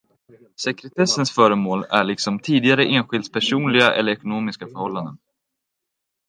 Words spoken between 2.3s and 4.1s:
tidigare enskilds personliga